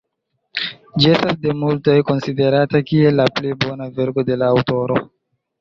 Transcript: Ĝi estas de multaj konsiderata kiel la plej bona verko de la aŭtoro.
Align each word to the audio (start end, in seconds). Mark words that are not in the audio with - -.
Ĝi 1.01 1.11
estas 1.17 1.37
de 1.43 1.53
multaj 1.63 1.95
konsiderata 2.07 2.81
kiel 2.89 3.21
la 3.21 3.29
plej 3.37 3.55
bona 3.67 3.89
verko 4.01 4.29
de 4.31 4.43
la 4.45 4.49
aŭtoro. 4.57 4.99